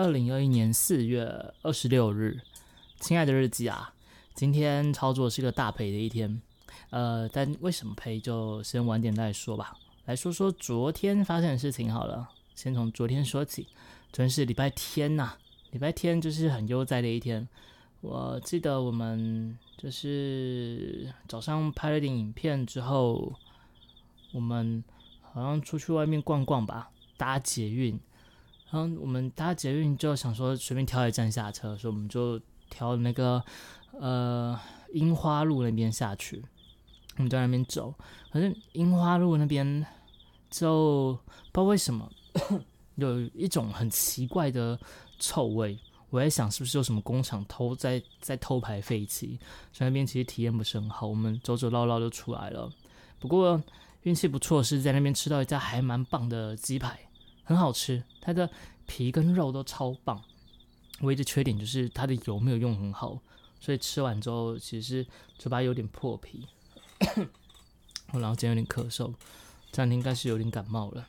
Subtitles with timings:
[0.00, 2.40] 二零二一年四月二十六日，
[3.00, 3.92] 亲爱的日记啊，
[4.32, 6.40] 今天操作是个大赔的一天，
[6.88, 9.76] 呃，但为什么赔就先晚点再说吧。
[10.06, 13.64] 来说说昨天发生的事情好了，先从昨天说起。
[14.10, 15.34] 昨天是礼拜天呐，
[15.70, 17.46] 礼拜天就是很悠哉的一天。
[18.00, 23.34] 我记得我们就是早上拍了点影片之后，
[24.32, 24.82] 我们
[25.20, 28.00] 好像出去外面逛逛吧，搭捷运。
[28.70, 33.42] 然后我们搭捷运就想说随便挑一站下车，所以我们就挑那个
[33.92, 34.58] 呃
[34.92, 36.42] 樱花路那边下去。
[37.16, 37.92] 我们在那边走，
[38.32, 39.84] 反正樱花路那边
[40.48, 41.18] 就
[41.52, 42.08] 不知道为什么
[42.94, 44.78] 有一种很奇怪的
[45.18, 45.78] 臭味。
[46.08, 49.38] 我在想是不是有什么工厂偷在在偷排废气，
[49.72, 51.06] 所以那边其实体验不是很好。
[51.06, 52.68] 我们走走绕绕就出来了。
[53.18, 53.62] 不过
[54.02, 56.98] 运气不错，是在那边吃到一家还蛮棒的鸡排。
[57.50, 58.48] 很好吃，它的
[58.86, 60.22] 皮跟肉都超棒。
[61.00, 63.20] 唯一的缺点就是它的油没有用很好，
[63.58, 65.04] 所以吃完之后其实
[65.36, 66.46] 嘴巴有点破皮。
[68.14, 69.12] 然后今天有点咳嗽，
[69.72, 71.08] 这两天应该是有点感冒了。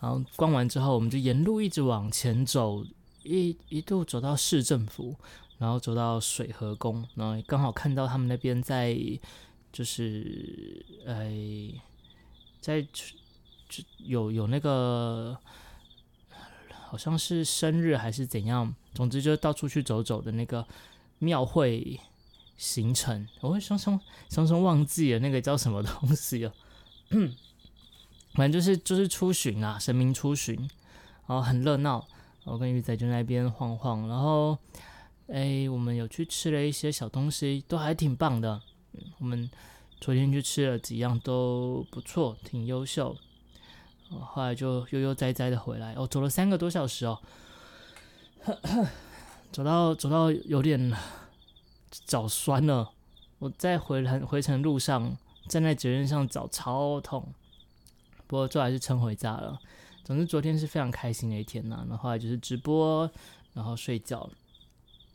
[0.00, 2.84] 然后逛完之后，我们就沿路一直往前走，
[3.22, 5.14] 一一度走到市政府，
[5.58, 8.98] 然后走到水河宫，然后刚好看到他们那边在
[9.72, 11.30] 就是呃
[12.60, 12.84] 在。
[13.98, 15.36] 有有那个
[16.68, 20.66] 好像是生日还是怎样，总之就是到处去走走的那个
[21.18, 21.98] 庙会
[22.56, 23.98] 行程，我会双双
[24.28, 26.52] 双双忘记了那个叫什么东西了。
[28.34, 30.56] 反正就是就是出巡啊，神明出巡，
[31.26, 32.06] 然后很热闹。
[32.44, 34.58] 我跟鱼仔就在那边晃晃，然后
[35.28, 38.60] 哎，我们有去吃了一些小东西，都还挺棒的。
[39.18, 39.50] 我们
[40.00, 43.16] 昨天去吃了几样都不错，挺优秀。
[44.20, 47.18] 后来就悠悠哉哉的回来，哦，走了三个多小时哦，
[49.50, 50.92] 走到走到有点
[52.06, 52.90] 脚酸了。
[53.38, 55.16] 我在回程回程路上
[55.48, 57.26] 站在捷运上脚超痛，
[58.26, 59.58] 不过最后还是撑回家了。
[60.04, 61.84] 总之昨天是非常开心的一天呐。
[61.88, 63.10] 然后来就是直播，
[63.54, 64.28] 然后睡觉。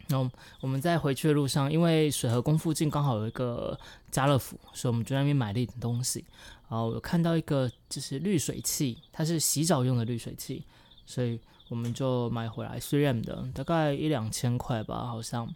[0.07, 0.29] 然后
[0.61, 3.77] 我们在回去的路上，因为水河宫附近刚好有一个
[4.09, 6.23] 家乐福，所以我们就在那边买了一点东西。
[6.69, 10.63] 然后有看到一个就是滤水器，它是洗澡用的滤水器，
[11.05, 11.39] 所以
[11.69, 15.53] 我们就买回来，3 M 的，大概一两千块吧，好像。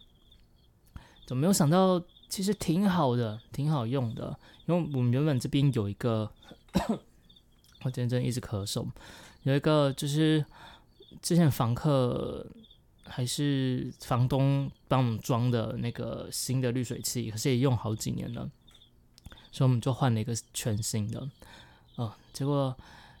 [1.24, 4.36] 怎么没有想到，其实挺好的，挺好用的。
[4.66, 6.30] 因为我们原本这边有一个，
[7.82, 8.86] 我今天真一直咳嗽，
[9.44, 10.44] 有一个就是
[11.22, 12.44] 之前房客
[13.04, 18.50] 还是房东帮我们装的那个新的滤水器，可是也用好几年了。
[19.52, 21.28] 所以我们就换了一个全新的，
[21.96, 22.74] 哦，结果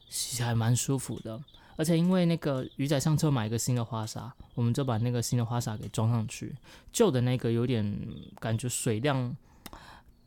[0.08, 1.40] 洗起来蛮舒服的，
[1.76, 6.56] 而且因为那个鱼仔上车买一个新的花洒，我们就把那个新的花洒给装上去，
[6.90, 7.96] 旧的那个有点
[8.40, 9.36] 感觉水量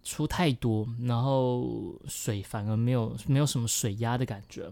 [0.04, 4.72] 出太多，然后水反而没有没有什么水压的感觉。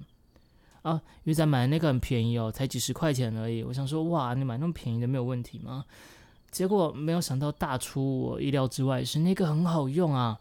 [0.84, 3.64] 啊，鱼仔买的那个很便宜哦，才几十块钱而已。
[3.64, 5.86] 我想说，哇，你买那么便宜的没有问题吗？
[6.52, 10.40] 结果没有想到大出我意料之外，是那个很好用啊。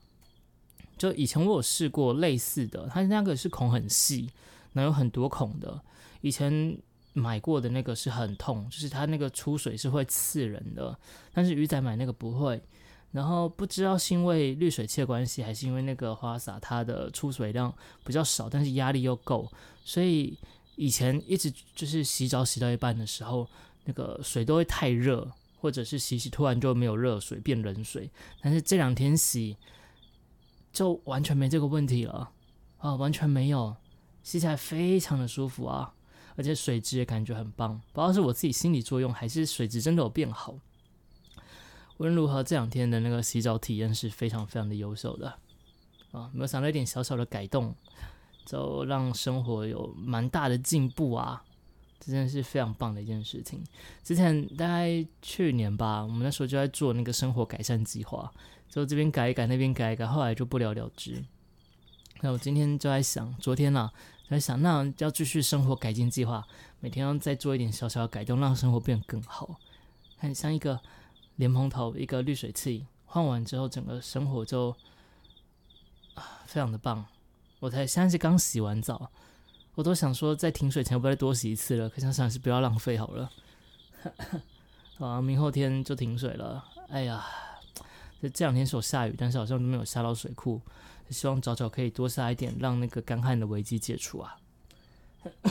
[0.98, 4.30] 就以前我有试过类似的，它那个是孔很细，
[4.72, 5.80] 然后有很多孔的。
[6.20, 6.78] 以前
[7.12, 10.96] 买过的那个是很痛，就是它那个出水是会刺人的。
[11.32, 12.62] 但是鱼仔买那个不会。
[13.10, 17.74] 然后不知道是因为滤水器的关系，还是因为那个花洒它的出水量
[18.06, 19.50] 比较少，但是压力又够，
[19.84, 20.38] 所以
[20.76, 23.46] 以前一直就是洗澡洗到一半的时候，
[23.84, 25.30] 那个水都会太热，
[25.60, 28.08] 或者是洗洗突然就没有热水变冷水。
[28.40, 29.56] 但是这两天洗。
[30.72, 32.30] 就完全没这个问题了
[32.78, 33.76] 啊，完全没有，
[34.22, 35.94] 洗起来非常的舒服啊，
[36.34, 40.54] 而且水质也感觉很棒，不知道是我自己心理作用，还是水质真的有变好。
[41.98, 45.38] 无论如何，这两天的那个洗澡体验是非常非常的优秀的
[46.10, 47.74] 啊，没有想到一点小小的改动，
[48.46, 51.44] 就让生活有蛮大的进步啊，
[52.00, 53.62] 这真的是非常棒的一件事情。
[54.02, 58.32] 之前大概去年吧，我们那时候就在做那个生活改善计划。
[58.72, 61.22] 就这边改一改，那边改一改，后来就不了了之。
[62.22, 63.90] 那我今天就在想，昨天呢
[64.30, 66.42] 在想，那要继续生活改进计划，
[66.80, 69.60] 每天要再做一点小小的改动，让生活变得更好。
[70.16, 70.80] 很像一个
[71.36, 74.74] 莲蓬头，一个滤水器，换完之后，整个生活就
[76.14, 77.04] 啊非常的棒。
[77.60, 79.10] 我才现在是刚洗完澡，
[79.74, 83.30] 我都想说在停水前不再多洗一次了，可想想是不要浪费好了。
[84.98, 87.22] 啊，明后天就停水了，哎呀。
[88.22, 90.60] 这这两天是有下雨，但是好像都没有下到水库。
[91.10, 94.36] 希望早早可以多下一点，让那个干旱的危机解除啊。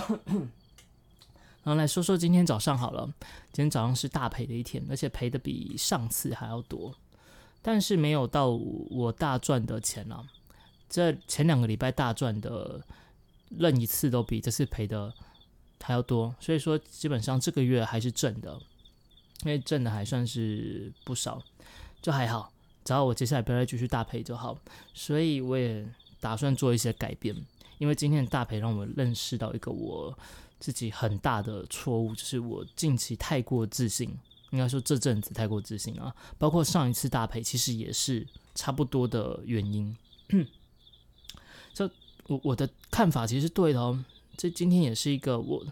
[1.64, 3.06] 然后来说说今天早上好了，
[3.52, 6.96] 今天早上是大赔的一天，而且赔的比上次还要多，
[7.62, 10.26] 但是没有到我大赚的钱啊。
[10.90, 12.82] 这前两个礼拜大赚的，
[13.50, 15.14] 任一次都比这次赔的
[15.82, 18.60] 还要多，所以说基本上这个月还是挣的，
[19.44, 21.44] 因为挣的还算是不少，
[22.02, 22.52] 就还好，
[22.84, 24.58] 只要我接下来不要再继续大赔就好。
[24.94, 25.86] 所以我也
[26.20, 27.36] 打算做一些改变，
[27.78, 30.18] 因为今天的大赔让我认识到一个我。
[30.62, 34.16] 自己很大的错误就是我近期太过自信，
[34.52, 39.98] 应该说这阵子太过自信啊，包括上一次大赔其实也是差不多的原因。
[41.74, 41.90] 这
[42.28, 44.06] 我我的看法其实对的哦，
[44.38, 45.66] 这今天也是一个我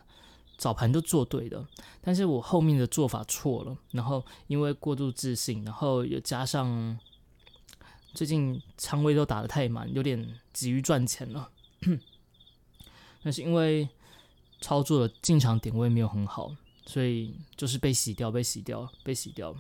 [0.59, 1.65] 早盘就做对的，
[1.99, 6.99] 但是我后面的做法错了，然后因为过度自信，然后又加上
[8.13, 11.49] 最近仓位都打得太满，有点急于赚钱了，
[13.23, 13.89] 那是因为。
[14.61, 16.53] 操作的进场点位没有很好，
[16.85, 19.55] 所以就是被洗掉，被洗掉，被洗掉。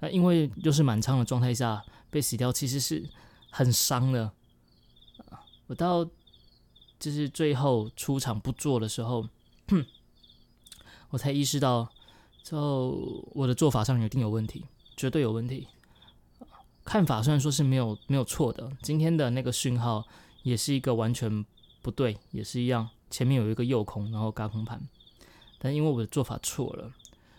[0.00, 1.80] 那因为又是满仓的状态下
[2.10, 3.08] 被洗掉，其实是
[3.50, 4.32] 很伤的。
[5.68, 6.04] 我到
[6.98, 9.28] 就是最后出场不做的时候，
[11.12, 11.86] 我才意识到，
[12.42, 14.64] 就我的做法上一定有问题，
[14.96, 15.68] 绝对有问题。
[16.84, 20.04] 看法虽然说是没有没有错的，今天的那个讯号
[20.42, 21.44] 也是一个完全
[21.82, 22.88] 不对，也是一样。
[23.10, 24.80] 前面有一个右空，然后嘎空盘，
[25.58, 26.90] 但因为我的做法错了，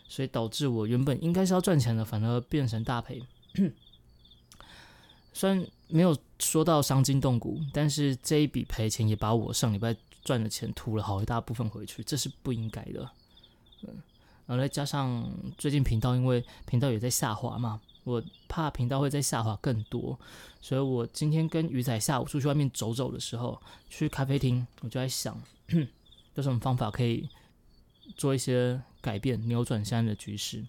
[0.07, 3.23] 所以导致我原本应该是要赚钱的，反而变成大赔。
[5.33, 13.09] 虽然没有说到伤筋动骨，但是这一笔赔钱也把我上礼拜赚的钱吐了好一大部分回去，这是不应该的。
[14.45, 17.79] 然后再加上最近频道因为频道也在下滑嘛。
[18.05, 20.19] 我怕频道会再下滑更多，
[20.59, 23.57] 所以我今天跟鱼仔下午出去外面走走的时候，
[23.89, 25.41] 去咖啡厅，我就在想，
[26.35, 27.29] 有什么方法可以
[28.17, 30.65] 做一些改变，扭转现在的局势。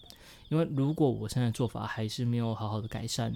[0.48, 3.34] 因为如果我现在做法还是没有好好的改善，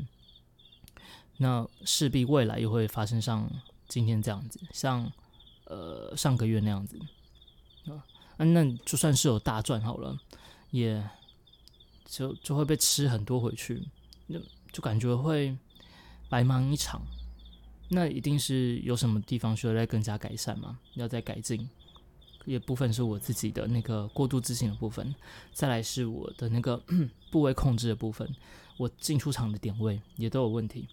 [1.38, 3.50] 那势必未来又会发生像
[3.88, 5.10] 今天这样子，像
[5.64, 6.96] 呃上个月那样子，
[8.44, 10.18] 那就算是有大赚好了，
[10.70, 11.08] 也。
[12.10, 13.86] 就就会被吃很多回去，
[14.30, 14.40] 就
[14.72, 15.54] 就感觉会
[16.30, 17.02] 白忙一场。
[17.90, 20.78] 那一定是有什么地方需要再更加改善嘛？
[20.94, 21.68] 要再改进。
[22.46, 25.14] 也部分是我自己的那个过度自信的部分，
[25.52, 26.82] 再来是我的那个
[27.30, 28.26] 部位控制的部分，
[28.78, 30.88] 我进出场的点位也都有问题。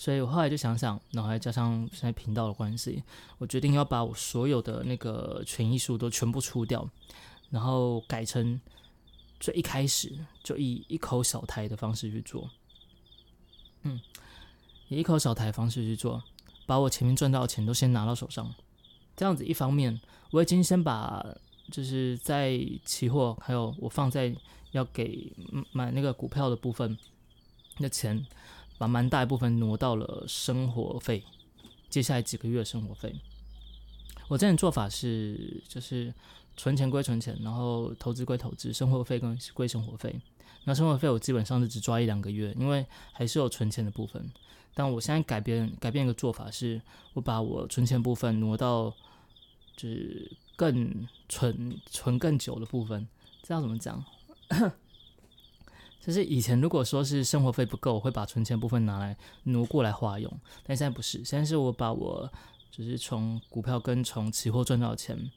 [0.00, 3.02] 所以我后来就想想，然后再加上现在频道的关系，
[3.36, 6.88] 我决定要把我所有的那个权益数都全部出掉，
[7.50, 8.58] 然后改成。
[9.38, 12.50] 最一开始就以一口小台的方式去做，
[13.82, 13.98] 嗯，
[14.88, 16.22] 以一口小台方式去做，
[16.66, 18.54] 把我前面赚到的钱都先拿到手上。
[19.16, 19.98] 这样子，一方面
[20.30, 21.26] 我已经先把
[21.70, 24.34] 就是在期货还有我放在
[24.72, 25.32] 要给
[25.72, 26.96] 买那个股票的部分
[27.78, 28.22] 的钱，
[28.80, 31.22] 把蛮大一部分挪到了生活费，
[31.90, 33.14] 接下来几个月生活费。
[34.28, 36.10] 我这种做法是就是。
[36.56, 40.14] 存钱归存钱，然后投资归投资，生活费跟归生活费。
[40.64, 44.30] 那生活费我基本上是只抓一两个月，因为还是有存钱的部分。
[44.74, 46.78] 但我现在改变改变一个做法，是
[47.14, 48.94] 我把我存钱部分挪到
[49.74, 53.08] 就是更存存更久的部分。
[53.42, 54.04] 这要怎么讲？
[56.00, 60.30] 就是以前如果说是生活费不够，我会把存钱部分拿来挪过来花用。
[60.64, 62.30] 但现在不是，现在是我把我
[62.70, 65.30] 就是从股票跟从期货赚到的钱。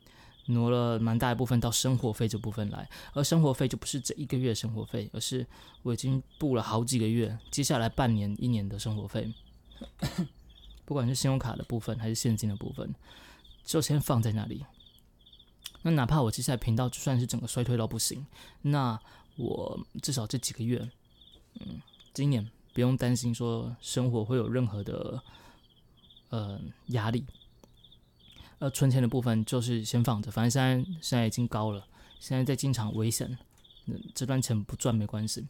[0.48, 5.48] 挪了蛮大一部分到生活费这部分来，而生活费就不是这一个月生活费，而是
[5.84, 9.34] 我已经布了好几个月，接下来半年、一年的生活费，
[10.84, 12.93] 不管是信用卡的部分还是现金的部分，
[13.63, 14.65] 就先放在那里。
[15.84, 18.25] 那哪怕我接下来频道就算是整个衰退到不行，
[18.63, 19.00] 那
[19.35, 20.89] 我至少这几个月，
[21.59, 21.81] 嗯，
[22.13, 25.21] 今年不用担心说生活会有任何的
[26.29, 27.25] 呃压力。
[28.59, 31.85] 呃，存钱的部分就是先放着，反正现在现在已经高了，
[32.19, 33.37] 现在在进场危险，
[34.15, 35.45] 这段钱不赚没关系，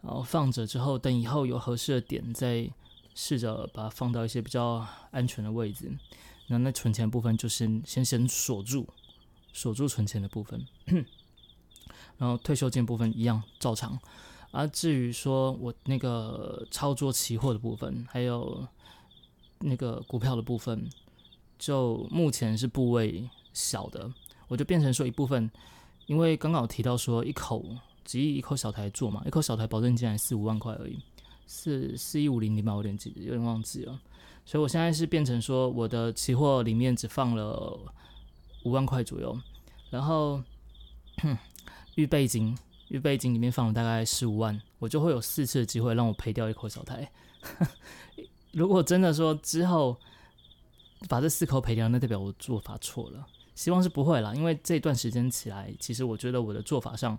[0.00, 2.70] 然后放着之后，等以后有合适的点再
[3.14, 5.92] 试着把它放到一些比较安全的位置。
[6.46, 8.88] 那那存钱部分就先先先锁住，
[9.52, 10.66] 锁住存钱的部分，
[12.18, 13.98] 然后退休金部分一样照常。
[14.50, 18.66] 而至于说我那个操作期货的部分，还有
[19.60, 20.88] 那个股票的部分。
[21.58, 24.12] 就目前是部位小的，
[24.46, 25.50] 我就变成说一部分，
[26.04, 27.64] 因为刚刚提到说一口
[28.04, 30.98] 只一口小台做嘛，一口小台保证金才四五万块而已，
[31.46, 33.98] 四四一五零零吧，我有点记有点忘记了，
[34.44, 37.80] 所以我现在是变成说我的期货里面只放了
[38.64, 39.34] 五万块左右，
[39.88, 40.42] 然后
[41.22, 41.38] 哼
[41.96, 42.56] 预备金，
[42.88, 47.10] 预备金里面放了大概十五万，我就会有四次的机会让我赔掉一口小台。
[48.52, 49.98] 如果真的说之后
[51.08, 53.26] 把这四口赔掉，那代表我做法错了。
[53.54, 57.18] 希望是不会啦，因为这段时间起来，其实我觉得我的做法上，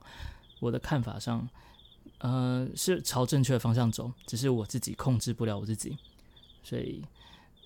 [0.59, 1.49] 我的看法上，
[2.19, 5.97] 呃，是朝正确的方向走，只是我自己控制不了我自己。
[6.61, 7.03] 所以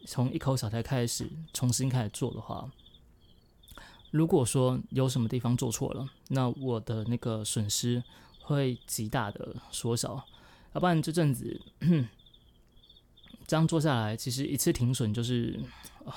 [0.05, 2.71] 从一口小台开始重新开始做的话，
[4.11, 8.03] 如果说有什么地方做错了，那我的那个损失
[8.41, 10.23] 会极大的缩小。
[10.73, 11.59] 要不然这阵子
[13.47, 15.59] 这样做下来，其实一次停损就是
[16.05, 16.15] 啊。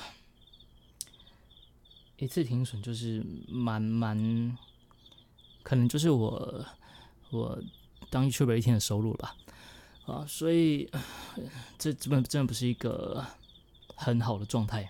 [2.17, 4.57] 一次停损就是蛮蛮，
[5.65, 6.65] 可能就是我
[7.31, 7.61] 我
[8.09, 9.37] 当 YouTube 一天的收入了吧，
[10.07, 10.89] 啊，所以
[11.77, 13.27] 这基本真的不是一个
[13.97, 14.89] 很好的状态。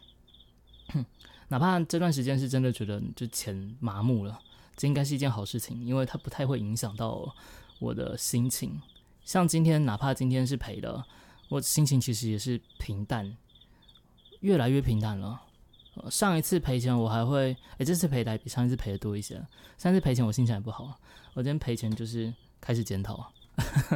[1.49, 4.39] 哪怕这段时间是真的觉得就钱麻木了，
[4.77, 7.35] 这应该是一件好事情，因为它不太会影响到
[7.79, 8.81] 我的心情。
[9.25, 11.07] 像今天，哪怕今天是赔了，
[11.49, 13.37] 我心情其实也是平淡，
[14.41, 15.41] 越来越平淡了。
[16.11, 19.41] 上一次赔钱我还会，哎，这次赔的还比上一次赔的多一些。
[19.79, 20.99] 上次赔钱我心情还不好，
[21.35, 23.33] 我今天赔钱就是开始检讨，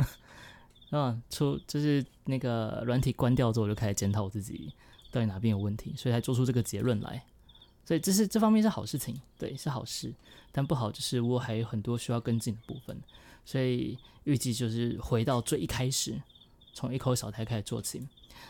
[0.90, 4.72] 啊，出就是那个软体关掉之后，我就开始检讨我自己
[5.10, 7.24] 到底哪边有问题，所以才做出这个结论来。
[7.88, 10.12] 所以这是这方面是好事情，对，是好事。
[10.52, 13.00] 但不好就是我还有很多需要跟进的部分，
[13.46, 16.20] 所以预计就是回到最一开始，
[16.74, 18.06] 从一口小台开始做起。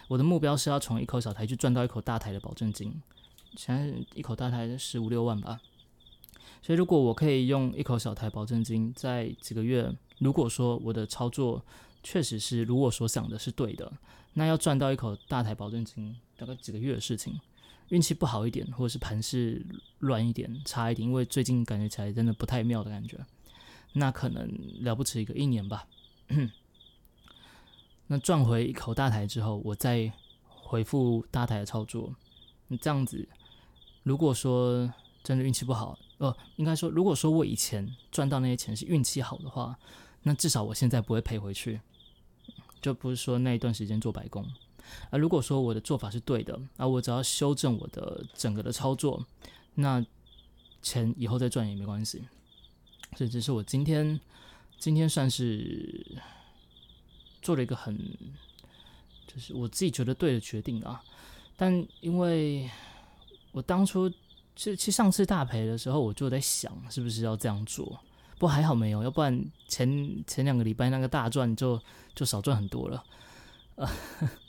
[0.08, 3.00] 我的目标是要从一口小台去赚到一口大台的保证金。
[3.54, 5.60] 现在一口大台十五六万吧，
[6.60, 11.64] 所以如果我可以用一口小台保证金，在几个月，如果说我的操作
[12.02, 13.92] 确实是如我所想的是对的，
[14.32, 17.38] 那要赚到一口大台保证金，大概几个月的事情。
[17.88, 19.64] 运气不好一点，或者是盘势
[19.98, 23.18] 乱一点、差一点，因为最近感觉起来真的不太妙的感觉，
[23.94, 25.86] 那可能了不起一个一年吧。
[28.06, 30.10] 那赚回一口大台之后，我再
[30.48, 32.14] 回复大台的操作，
[32.68, 33.28] 你这样子。
[34.02, 34.90] 如果说
[35.22, 39.78] 真的运气不好，呃，应该说，如果说我以前赚到那些钱是运气好的话，
[40.22, 41.80] 那至少我现在不会赔回去，
[42.80, 44.46] 就不是说那一段时间做白工。
[45.10, 49.24] 啊如果说我的做法是对的，而我只要修正我的整个的操作，
[49.74, 50.04] 那
[50.82, 52.22] 钱以后再赚也没关系。
[53.16, 54.18] 所以这是我今天
[54.78, 56.20] 今天算是
[57.40, 57.96] 做了一个很，
[59.26, 61.02] 就是我自己觉得对的决定啊，
[61.56, 62.70] 但因为。
[63.52, 64.08] 我当初
[64.54, 67.86] 去去上次大赔的时候，我就在想是不是要这样做，
[68.34, 71.80] 不过还好没有，要不然前前两个礼拜那个大赚就
[72.14, 73.02] 就少赚很多了，
[73.76, 73.90] 啊，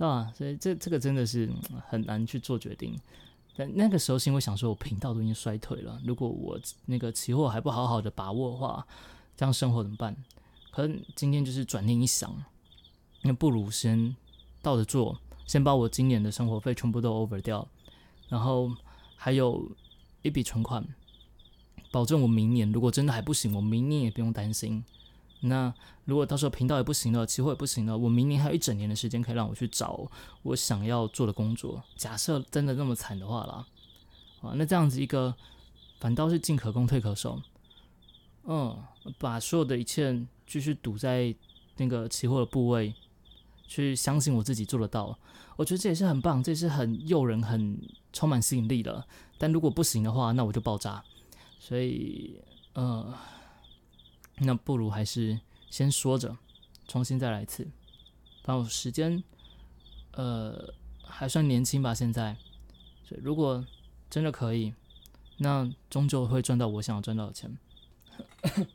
[0.00, 0.32] 对吧？
[0.34, 1.46] 所以这这个真的是
[1.86, 2.98] 很难去做决定。
[3.54, 8.86] 但那个时候是因为想说，我频道都已经衰退了，如果我那个期货还不好好的把握的话，
[9.36, 10.16] 这样生活怎么办？
[10.70, 12.34] 可能今天就是转念一想，
[13.20, 14.16] 那不如先
[14.62, 17.68] 倒着做，先把我今年的生活费全部都 over 掉。
[18.30, 18.74] 然后
[19.16, 19.70] 还有
[20.22, 20.82] 一笔存款，
[21.90, 24.82] 保证我明年如果真的还不行，我明年也不用担心。
[25.40, 25.72] 那
[26.04, 30.06] 如果到时候频道也不行了，期货也不行了，我明年还有一整年的时间可以让我去找
[30.42, 31.82] 我想要做的工作。
[31.96, 33.66] 假设真的那么惨的话啦，
[34.42, 35.34] 啊，那这样子一个
[35.98, 37.40] 反倒是进可攻退可守，
[38.44, 38.76] 嗯，
[39.18, 41.34] 把所有的一切继续赌在
[41.76, 42.94] 那个期货的部位，
[43.66, 45.18] 去相信我自己做得到。
[45.56, 47.78] 我觉得这也是很棒，这也是很诱人、很
[48.12, 49.06] 充满吸引力的。
[49.38, 51.02] 但如果不行的话，那我就爆炸。
[51.58, 52.40] 所以，
[52.72, 53.14] 呃，
[54.40, 56.36] 那不如还是先说着，
[56.88, 57.68] 重新再来一次。
[58.42, 59.22] 反正时间，
[60.12, 62.36] 呃，还算年轻吧，现在。
[63.04, 63.64] 所以，如果
[64.08, 64.74] 真的可以，
[65.38, 67.56] 那终究会赚到我想要赚到的钱。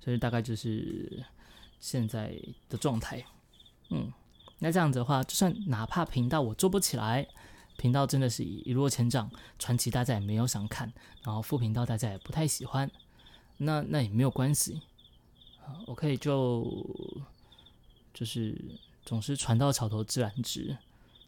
[0.00, 1.24] 所以，大概就是
[1.80, 3.24] 现在的状态。
[3.90, 4.12] 嗯。
[4.60, 7.26] 那这样子的话，就算哪怕频道我做不起来，
[7.76, 10.90] 频道真的是一落千丈，传奇大家也没有想看，
[11.22, 12.90] 然后副频道大家也不太喜欢，
[13.64, 14.80] 那那也没有关系，
[15.86, 16.64] 我可以就
[18.12, 18.56] 就是
[19.04, 20.76] 总是船到桥头自然直。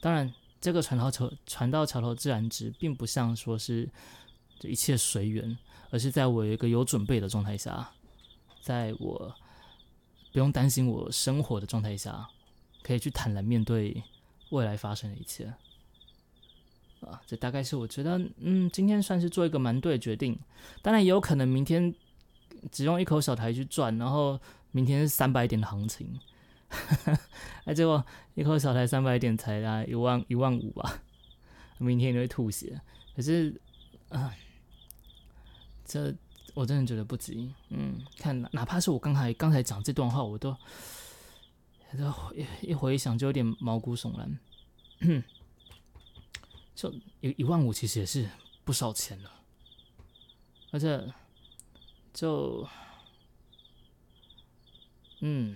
[0.01, 3.89] 当然，这个船到桥船到桥头自然直，并不像说是
[4.59, 5.57] 这一切随缘，
[5.91, 7.93] 而是在我一个有准备的状态下，
[8.63, 9.35] 在我
[10.33, 12.29] 不用担心我生活的状态下。
[12.83, 14.01] 可以去坦然面对
[14.51, 15.53] 未来发生的一切，
[17.01, 20.39] 啊，这大概是我觉得，嗯，今天算是做一个蛮对的决定。
[20.83, 21.93] 当然也有可能明天
[22.71, 24.41] 只用一口小台去赚，然后
[24.73, 26.19] 明天是三百点的行情，
[27.65, 28.05] 哎， 结果
[28.35, 31.01] 一口小台三百点才啊一万一万五吧，
[31.79, 32.81] 明天你会吐血。
[33.15, 33.61] 可是，
[34.11, 34.35] 啊，
[35.85, 36.15] 这
[36.55, 37.53] 我真的觉得不急。
[37.71, 40.55] 嗯，看哪怕是我刚才刚才讲这段话，我都
[41.97, 44.39] 都一一回想就有点毛骨悚然。
[46.75, 48.29] 就一一万五其实也是
[48.65, 49.31] 不少钱了，
[50.73, 51.03] 而且
[52.17, 52.67] 就
[55.21, 55.55] 嗯，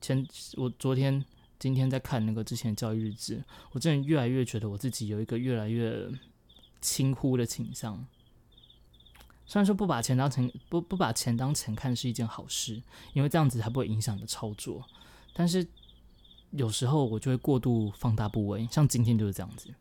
[0.00, 1.22] 前我昨天。
[1.60, 6.08] 今天在看那个之前的教育日志，我真的越来越觉得我自己有一个越来越
[6.80, 8.06] 轻忽的倾向。
[9.44, 12.80] 虽然说不把钱当成不不把钱当钱看是一件好事，
[13.12, 14.88] 因为这样子才不会影响你的操作。
[15.32, 15.66] 但是
[16.52, 19.74] 有时候我就会过度放大部位，像今天就是这样子。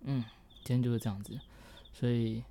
[0.00, 0.24] 嗯，
[0.64, 1.38] 今天就是这样子，
[1.92, 2.42] 所以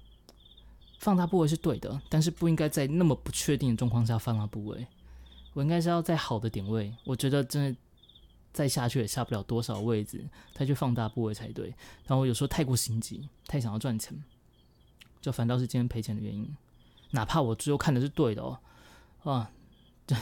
[1.02, 4.88] 放大部位是对的，但是不应该在那么不确定的状况下放大部位。
[5.54, 7.78] 我应该是要在好的点位，我觉得真的。
[8.54, 11.74] 再下去也下不了多少位置，再去放大部位才对。
[12.06, 14.14] 然后有时候太过心急，太想要赚钱，
[15.22, 16.54] 就反倒是今天赔钱的原因。
[17.12, 18.60] 哪怕我最后看的是对的哦，
[19.24, 19.50] 啊，
[20.06, 20.18] 这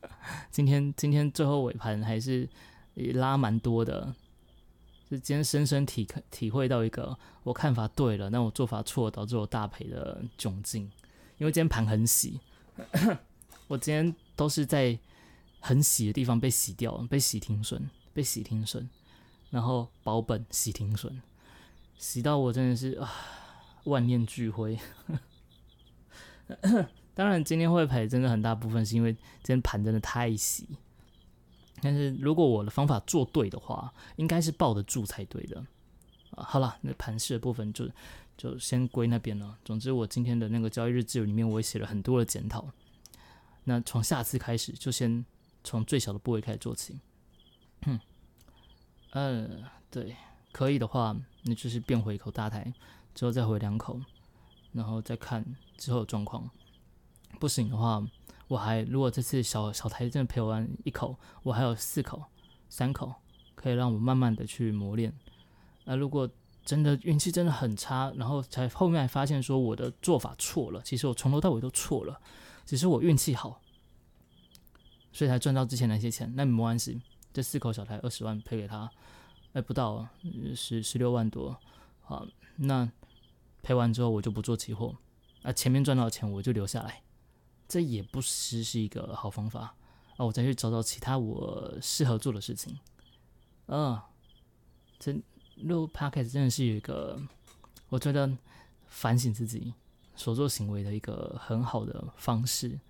[0.50, 2.48] 今天今天最后尾盘还是
[2.94, 4.14] 拉蛮多的，
[5.10, 10.90] 就今天深深体体会到一个我看法对了，但我做法错，导致我大赔的窘境。
[11.38, 12.40] 因为今天盘很洗，
[13.68, 14.98] 我今天都是在。
[15.60, 17.82] 很洗的地方被洗掉，被洗停损，
[18.14, 18.88] 被洗停损，
[19.50, 21.20] 然后保本洗停损，
[21.96, 23.12] 洗到我真的是啊
[23.82, 24.78] 万念俱灰。
[27.12, 30.68] 当然今天会赔，真的很大部分是因为今天盘真的太洗。
[31.82, 35.58] 但是如果我的方法做对的话，应该是抱得住才对的。
[36.32, 37.88] 啊，好了，那盘势的部分就
[38.36, 39.58] 就先归那边了。
[39.64, 42.68] 总之，我今天的那个交易日志里面，我也写了很多的检讨。
[43.64, 45.24] 那从下次开始，就先。
[45.64, 46.98] 从最小的部位开始做起，
[49.10, 50.16] 嗯，对，
[50.50, 52.72] 可以的话，那就是变回一口大台，
[53.14, 54.00] 之后再回两口，
[54.72, 55.44] 然后再看
[55.76, 56.48] 之后的状况。
[57.38, 58.02] 不行的话，
[58.48, 62.24] 我还如果这次小小台真的赔完一口，我还有四口、
[62.68, 63.14] 三口
[63.54, 65.12] 可以让我慢慢的去磨练。
[65.84, 66.28] 那如果
[66.64, 72.20] 真的运气真的很差，然后才后面发现说我的做法错了，其实我从头到尾都错了，
[72.66, 73.60] 只是我运气好。
[75.10, 77.00] 所以才赚到之前那些钱，那没关系。
[77.32, 78.90] 这四口小台二十万赔给他，
[79.52, 80.06] 哎，不到
[80.54, 81.56] 十十六万多，
[82.02, 82.88] 好，那
[83.62, 84.94] 赔完之后我就不做期货，
[85.42, 87.02] 啊，前面赚到的钱我就留下来，
[87.68, 89.74] 这也不失是一个好方法
[90.16, 90.24] 啊。
[90.24, 92.76] 我再去找找其他我适合做的事情，
[93.66, 94.00] 嗯，
[94.98, 95.14] 这
[95.56, 97.20] 录 p o c a s t 真的是一个，
[97.88, 98.30] 我觉得
[98.86, 99.74] 反省自己
[100.16, 102.80] 所做行为的一个很好的方式。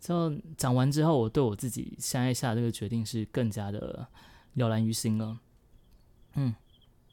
[0.00, 4.06] 之后讲完之后，我对我自己现在下这个决定是更加的
[4.52, 5.38] 了然于心了。
[6.34, 6.54] 嗯，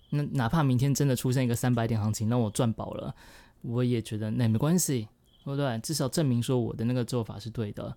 [0.10, 3.16] 那哪怕明天真的出现一个三百点行情，让我赚饱了，
[3.62, 5.08] 我也觉得那没关系，
[5.44, 5.78] 对不对？
[5.80, 7.96] 至少证明说我的那个做法是对的。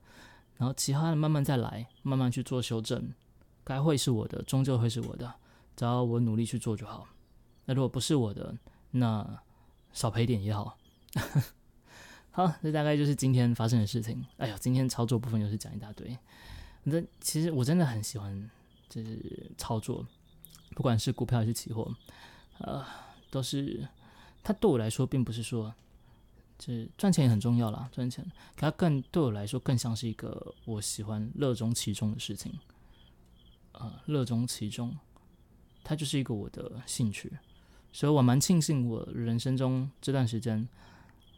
[0.56, 3.12] 然后其他的慢慢再来，慢慢去做修正。
[3.64, 5.34] 该会是我的，终究会是我的，
[5.74, 7.08] 只要我努力去做就好。
[7.64, 8.54] 那如果不是我的，
[8.90, 9.42] 那
[9.92, 10.76] 少赔点也好。
[12.30, 14.24] 好，这大概就是今天发生的事情。
[14.36, 16.16] 哎呀，今天操作部分又是讲一大堆。
[16.82, 18.50] 那其实我真的很喜欢，
[18.88, 20.06] 就是操作，
[20.74, 21.90] 不管是股票还是期货，
[22.58, 22.84] 呃，
[23.30, 23.88] 都是
[24.42, 25.74] 它对我来说，并不是说，
[26.58, 32.52] 就是赚钱也很重要啦，赚钱，可它更对我来说，更像是一个我喜欢、热衷其中的事情。
[33.72, 34.96] 啊，热衷其中，
[35.82, 37.32] 它就是一个我的兴趣，
[37.92, 40.68] 所以我蛮庆幸我人生中这段时间。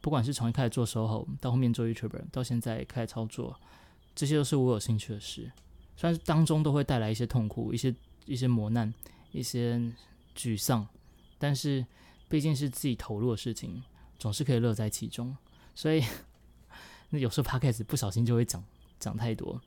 [0.03, 3.59] 不管是从一开始做 SOHO，到后面做 YouTuber，到现在开始操作，
[4.15, 5.51] 这些都是我有兴趣的事。
[5.97, 7.93] 虽然当中都会带来一些痛苦、一些
[8.27, 8.93] 一些磨难、
[9.33, 9.81] 一些
[10.37, 10.87] 沮丧，
[11.39, 11.85] 但是
[12.29, 13.83] 毕竟是自己投入的事情，
[14.19, 15.37] 总是可以乐在其中。
[15.75, 16.05] 所以，
[17.11, 18.63] 那有时候 Podcast 不小心就会讲
[18.99, 19.61] 讲太多。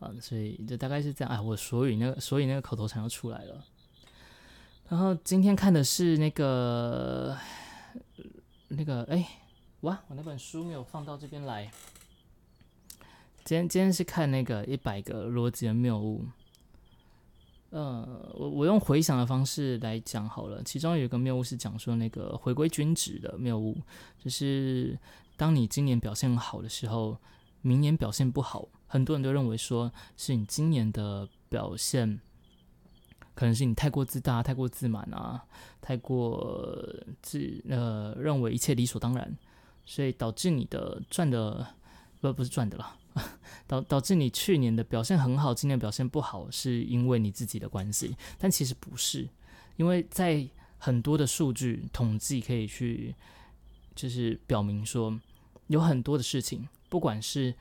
[0.00, 1.34] 啊，所以就大概是这样。
[1.34, 3.64] 哎，我所以那个所以那个口头禅又出来了。
[4.88, 7.38] 然后今天看的是那个。
[8.68, 9.24] 那个哎，
[9.82, 10.02] 哇！
[10.08, 11.70] 我那本书没有放到这边来。
[13.44, 16.26] 今天今天是看那个一百个逻辑的谬误。
[17.74, 20.62] 呃，我我用回想的方式来讲好了。
[20.62, 23.76] 其中有一个谬误是讲说那个回归均值的谬误，
[24.16, 24.96] 就是
[25.36, 27.18] 当你今年表现好的时候，
[27.62, 32.20] 明年表现不好，很多人都认为说是你今年的表现。
[33.34, 35.44] 可能是你太过自大、太过自满啊，
[35.80, 36.88] 太过
[37.22, 39.36] 自呃认为一切理所当然，
[39.84, 41.66] 所以导致你的赚的
[42.20, 42.96] 不不是赚的了，
[43.66, 48.16] 导导致你去年的表现很好，今年表现不好，是因为你自己的关系。
[48.38, 49.28] 但其实不是，
[49.76, 50.46] 因为在
[50.78, 53.14] 很多的数据统计可以去
[53.94, 55.18] 就是表明说，
[55.68, 57.54] 有很多的事情，不管是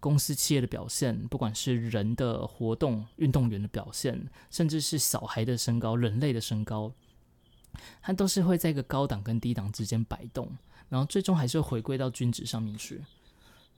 [0.00, 6.92] 公司企业的表现，不管是人的活动、运动员的表现，甚至是小孩的身高、人类的身高，
[8.00, 10.56] 它都是会在一个高档跟低档之间摆动，
[10.88, 13.02] 然后最终还是会回归到均值上面去。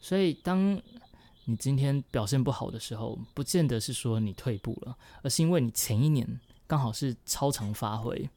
[0.01, 0.81] 所以，当
[1.45, 8.29] 你今天表现不好的时候，不见得是说你退步了，而是因为你前一年刚好是超常发挥。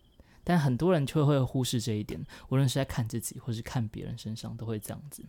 [0.44, 5.24] 但很多人却会忽视这一点，无论是在看自己或是看别人身上，都会这样子。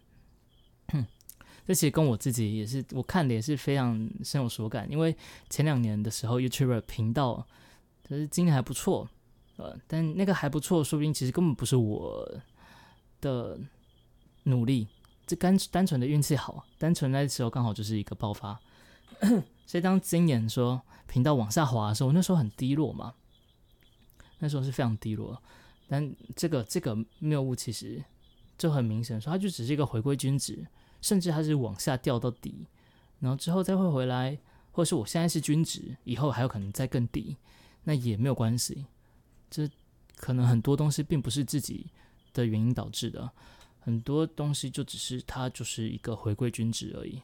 [1.66, 4.90] 这其实跟我自己也是，我看的也是非常深有所感。
[4.90, 5.16] 因为
[5.49, 7.47] 前两年的时候，YouTube 频道
[8.07, 9.09] 可是经营还不错，
[9.57, 12.29] 呃，但那个还不错，说不定其实根本不是我
[13.20, 13.59] 的
[14.42, 14.88] 努力。
[15.26, 18.60] 这单单纯的运气好，单纯那时候刚好就是一个爆发。
[19.66, 23.14] 所以当今年说频道往下滑的时候，我那时候很低落嘛，
[24.38, 25.40] 那时候是非常低落。
[25.88, 28.02] 但这个这个谬误其实
[28.58, 30.66] 就很明显，说它就只是一个回归均值，
[31.00, 32.66] 甚至它是往下掉到底，
[33.20, 34.38] 然后之后再会回来，
[34.72, 37.37] 或者是我现在是均值，以后还有可能再更低，
[37.84, 38.87] 那也没有关系。
[39.50, 39.70] 这
[40.16, 41.87] 可能很多东西并不是自己
[42.32, 43.30] 的原因导致的。
[43.85, 47.20] 很多东西就只是它就是一个回归均值而已，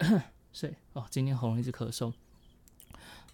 [0.52, 2.12] 所以哦，今天喉咙一直咳嗽，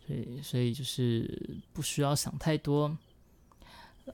[0.06, 2.96] 所以所以就是不需要想太多。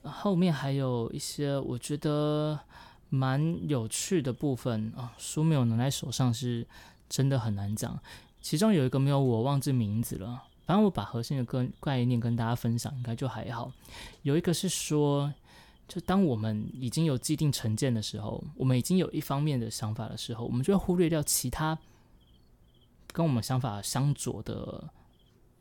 [0.01, 2.59] 后面还有一些我觉得
[3.09, 6.65] 蛮有趣的部分啊，书没有拿在手上是
[7.07, 7.99] 真的很难讲。
[8.41, 13.71] 其中有一个没有我忘记名字了，反正我把核心的个概念跟大家分享，应该就还好。
[14.23, 15.31] 有一个是说。
[15.89, 21.77] 就当我们已经有既定成见的时候，我们已经有一方面的想法的时候，我们就会忽略掉其他
[23.11, 24.87] 跟我们想法相左的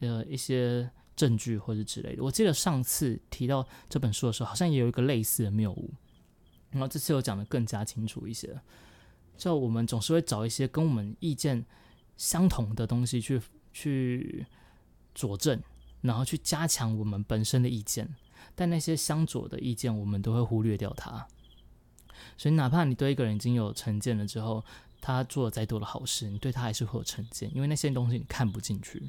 [0.00, 2.22] 呃一些证据或者之类的。
[2.22, 5.90] 我记得上次提到这本书的时候，好像也有一个类似的谬误，
[6.70, 8.54] 然后这次我讲的更加清楚一些。
[9.38, 11.64] 就我们总是会找一些跟我们意见
[12.16, 13.40] 相同的东西去
[13.72, 14.44] 去
[15.14, 15.58] 佐证，
[16.02, 18.08] 然后去加强我们本身的意见。
[18.58, 21.24] 但那些相左的意见，我们都会忽略掉它。
[22.36, 24.64] 所以，哪怕你对一个人已经有成见了之后，
[25.00, 29.08] 他做了再多的好事，你对他还是会有成见，因为那些东西你看不进去。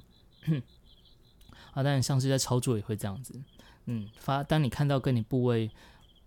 [1.72, 3.42] 啊，当然，像是在操作也会这样子。
[3.86, 5.72] 嗯，发当你看到跟你部位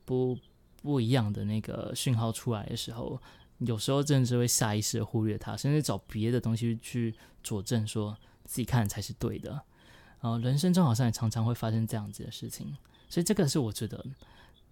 [0.05, 0.37] 不
[0.83, 3.21] 不一样的那个讯号出来的时候，
[3.59, 9.51] 有时候真的是会下意识的忽略它，甚至找别的东西去佐证，说自己看才是对的。
[10.21, 12.77] 然后，人生中好像也常常会发生这样子的事情。
[13.13, 14.03] 所以这个是我觉得，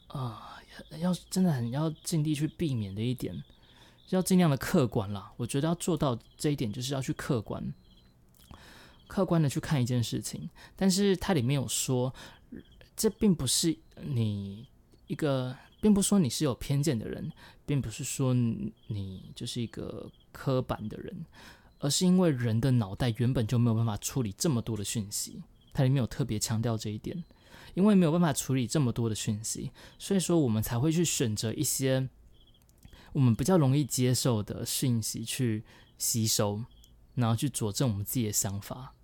[0.06, 0.56] 啊，
[0.98, 3.44] 要真的很要尽力去避免的一点，
[4.08, 5.30] 要尽量的客观啦。
[5.36, 7.62] 我觉得要做到这一点，就是要去客观，
[9.06, 10.48] 客观的去看一件事情。
[10.74, 12.14] 但是它里面有说，
[12.96, 14.66] 这并不是你
[15.06, 17.30] 一个，并不说你是有偏见的人，
[17.66, 21.26] 并不是说你就是一个刻板的人，
[21.80, 25.42] 而是因为人的脑袋原本就没有办法处理这么多的讯息。
[25.74, 27.22] 它里面有特别强调这一点。
[27.74, 32.08] 因为没有办法处理这么多的讯息，所以说我们才会去选择一些
[33.12, 35.64] 我们比较容易接受的讯息去
[35.98, 36.64] 吸收，
[37.14, 38.94] 然后去佐证我们自己的想法。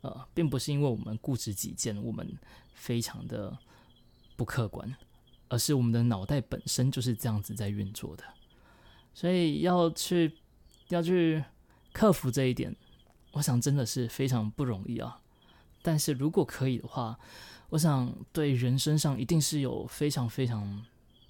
[0.00, 2.38] 呃，并不是因为我们固执己见，我们
[2.72, 3.58] 非常的
[4.36, 4.96] 不客观，
[5.48, 8.22] 而是我们的脑袋本身就是这样子在运作的。
[9.12, 10.32] 所以要去
[10.88, 11.44] 要去
[11.92, 12.76] 克服这一点，
[13.32, 15.20] 我想真的是非常不容易啊。
[15.82, 17.18] 但是如果可以的话，
[17.70, 20.84] 我想对人身上一定是有非常非常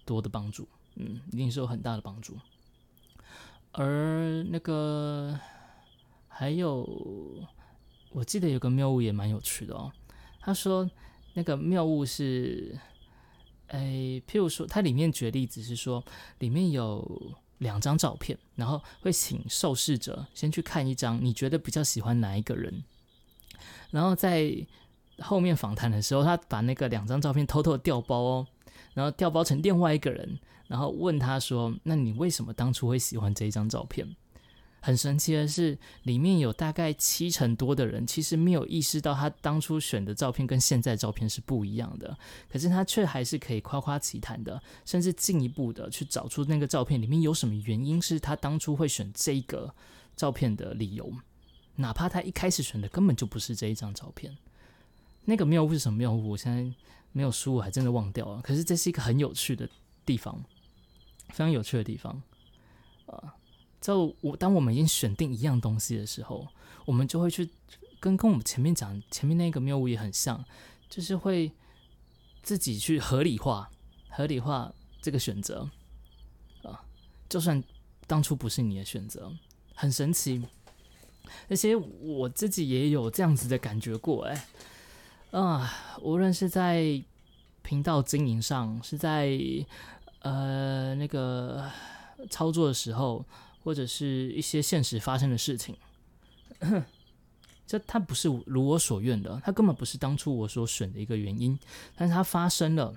[0.04, 2.36] 多的帮助，嗯，一定是有很大的帮助。
[3.72, 5.38] 而那个
[6.26, 6.88] 还有，
[8.10, 9.92] 我记得有个谬误也蛮有趣的哦。
[10.40, 10.88] 他说
[11.34, 12.76] 那个谬误是，
[13.68, 16.02] 诶，譬如说，它里面举例子是说，
[16.38, 22.82] 里面有两张照片，然后会请受试者先去看一张，你觉得比较喜欢哪一个人，
[23.90, 24.66] 然后在。
[25.20, 28.46] 后面访谈的时候，他把那个两张照片偷偷调包哦，
[28.94, 34.06] 然后调包成另外一个人，然后问他说：“那你为什么当初会喜欢这一张照片？”
[34.80, 42.16] 很神奇的是，里面有大概七成多的人其实没有意识到他当初选的照片跟现在照片是不一样的，
[42.48, 49.74] 可是他却还是可以夸夸其谈的，甚至进一步的去找出那个照片里面有什么原因是他当初会选这个
[50.14, 51.12] 照片的理由，
[51.78, 54.36] 哪怕他一开始选的根本就不是这一张照片。
[55.24, 56.30] 那个谬误是什么谬误？
[56.30, 56.74] 我现在
[57.12, 58.42] 没有书，我还真的忘掉了。
[58.42, 59.68] 可是这是一个很有趣的
[60.04, 60.42] 地方，
[61.28, 62.20] 非常有趣的地方。
[63.06, 63.36] 啊，
[63.80, 66.46] 就我当我们已经选定一样东西的时候，
[66.84, 67.48] 我们就会去
[68.00, 70.44] 跟跟我们前面讲前面那个谬误也很像，
[70.90, 71.52] 就是会
[72.42, 73.70] 自己去合理化
[74.08, 75.70] 合理化这个选择
[76.64, 76.82] 啊，
[77.28, 77.62] 就算
[78.06, 79.30] 当初不是你的选择，
[79.74, 80.42] 很神奇。
[81.48, 84.46] 那些我自己也有这样子的感觉过，哎，
[85.30, 87.02] 啊，无论是在
[87.62, 89.38] 频道经营上，是在
[90.20, 91.70] 呃那个
[92.30, 93.24] 操作的时候，
[93.62, 95.76] 或者是一些现实发生的事情，
[97.66, 101.58] 这它不是如我所愿的，它根本不是当初我所选的一个原因，
[101.94, 102.94] 但是它发生了。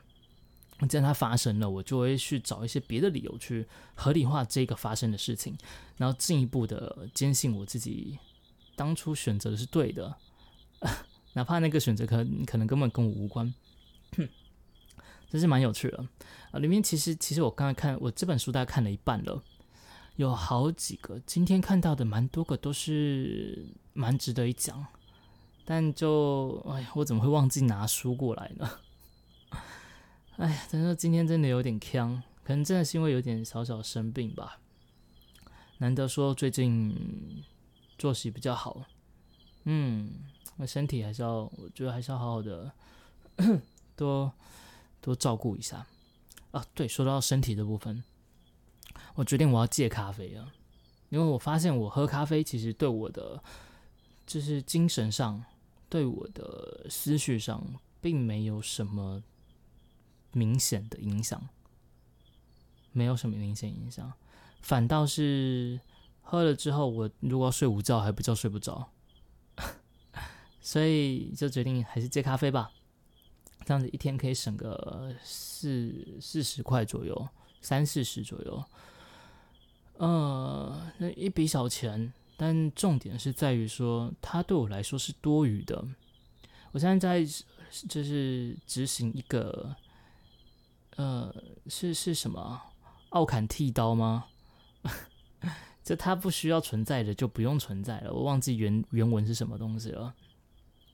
[0.87, 5.55] 既然它发生了，我就会去找一些别的理由去合理化这个发生的事情，
[5.97, 8.17] 然后进一步的坚信我自己
[8.75, 10.15] 当初选择的是对的，
[11.33, 13.53] 哪怕那个选择可能可能根本跟我无关，
[15.29, 16.03] 真是蛮有趣的
[16.51, 16.59] 啊！
[16.59, 19.41] 里面其实其实我刚才看我这本书大概看了一半了，
[20.15, 24.85] 有好几个今天看到的蛮多个都是蛮值得一讲，
[25.63, 28.69] 但就哎呀，我怎么会忘记拿书过来呢？
[30.41, 34.59] 哎呀，真的今天真的有点呛，可能真的是因为有点小小生病吧。
[35.77, 37.43] 难得说最近
[37.99, 38.83] 作息比较好，
[39.65, 40.11] 嗯，
[40.57, 42.71] 那身体还是要，我觉得还是要好好的
[43.95, 44.33] 多
[44.99, 45.85] 多照顾一下。
[46.49, 48.03] 啊，对，说到身体的部分，
[49.13, 50.51] 我决定我要戒咖啡了，
[51.09, 53.43] 因为我发现我喝咖啡其实对我的
[54.25, 55.45] 就是精神上，
[55.87, 57.63] 对我的思绪上
[58.01, 59.21] 并没有什么。
[60.33, 61.49] 明显的影响，
[62.93, 64.11] 没有什么明显影响，
[64.61, 65.79] 反倒是
[66.21, 68.89] 喝了之后，我如果要睡午觉，还不叫睡不着，
[70.61, 72.71] 所以就决定还是戒咖啡吧。
[73.65, 77.27] 这样子一天可以省个四四十块左右，
[77.61, 78.63] 三四十左右。
[79.97, 85.85] 呃，那一笔小钱，但重点是在于说，它对我来说是多余的。
[86.71, 87.31] 我现在在
[87.87, 89.75] 就是执行一个。
[90.97, 91.33] 呃，
[91.67, 92.61] 是是什么？
[93.09, 94.25] 奥坎剃刀吗？
[95.83, 98.13] 这它不需要存在的就不用存在了。
[98.13, 100.13] 我忘记原原文是什么东西了。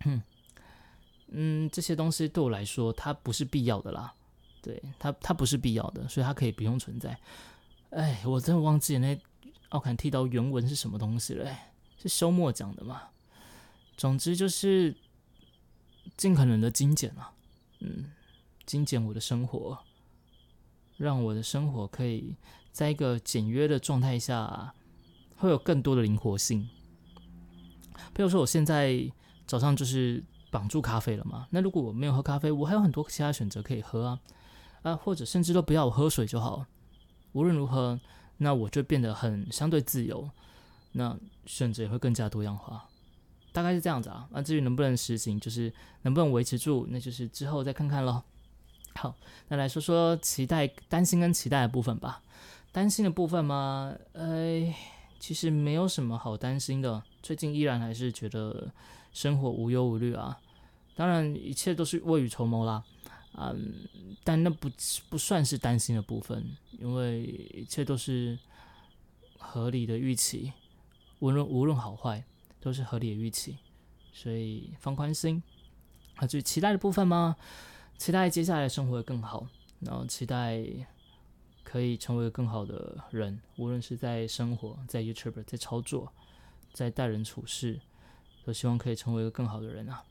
[1.30, 4.14] 嗯，这些东西对我来说，它不是必要的啦。
[4.62, 7.20] 对它，它不是必要的，所以它可以不用存在。
[7.90, 9.20] 哎，我真的忘记那
[9.70, 11.54] 奥坎剃刀原文是什么东西了。
[11.98, 13.10] 是休谟讲的嘛？
[13.98, 14.96] 总之就是
[16.16, 17.34] 尽可能的精简啊。
[17.80, 18.12] 嗯，
[18.66, 19.78] 精简我的生活。
[20.98, 22.36] 让我的生活可以
[22.72, 24.74] 在一个简约的状态下，
[25.38, 26.68] 会有更多的灵活性。
[28.14, 29.12] 比如说，我现在
[29.46, 34.20] 早上就是绑住咖啡了嘛，那如果我没有喝咖啡，我还有很多其他选择可以喝啊，
[34.82, 36.66] 啊，或者甚至都不要我喝水就好。
[37.34, 38.00] 无论如何，
[38.38, 40.30] 那我就变得很相对自由，
[40.94, 42.88] 那选择也会更加多样化。
[43.52, 48.24] 大概是这样子啊，那至于能不能实行，就是能不能维持住，那就是之后再看看咯。
[48.98, 49.16] 好，
[49.48, 52.22] 那来说说期待、担心跟期待的部分吧。
[52.72, 54.74] 担心的部分吗，呃，
[55.20, 57.02] 其实没有什么好担心的。
[57.22, 58.72] 最近依然还是觉得
[59.14, 60.40] 生活无忧无虑啊。
[60.96, 62.84] 当然，一切都是未雨绸缪啦。
[63.34, 63.88] 嗯，
[64.24, 64.70] 但那不
[65.10, 66.44] 不算是担心的部分，
[66.80, 68.38] 因为一切都是
[69.38, 70.52] 合理的预期，
[71.20, 72.24] 无论无论好坏，
[72.60, 73.58] 都是合理的预期，
[74.12, 75.42] 所以放宽心。
[76.16, 77.36] 啊，至于期待的部分吗？
[77.98, 79.48] 期待接下来的生活会更好，
[79.80, 80.64] 然后期待
[81.64, 86.12] 可以成为更好的人，无论是在生活、在 YouTube、在操作、
[86.72, 87.80] 在待人处事，
[88.46, 90.04] 都希望可以成为一个更好的人啊。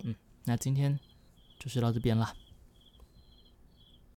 [0.00, 0.98] 嗯，那今天
[1.58, 2.32] 就是到这边了。